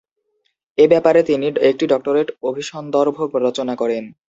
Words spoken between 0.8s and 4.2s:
এ ব্যাপারে একটি ডক্টরেট অভিসন্দর্ভ রচনা করেন।